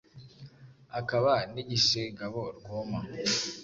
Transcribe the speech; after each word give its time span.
akaba 0.99 1.33
n’igishegabo 1.53 2.41
rwoma. 2.57 2.99